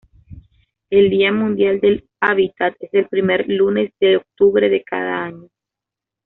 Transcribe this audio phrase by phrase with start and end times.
[0.89, 5.47] El Día Mundial del Hábitat es el primer lunes de octubre de cada año.